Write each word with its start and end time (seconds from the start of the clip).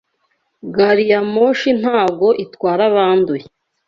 Gari 0.75 1.05
ya 1.11 1.21
moshi 1.33 1.69
ntago 1.79 2.27
itwara 2.45 2.83
abanduye. 2.91 3.45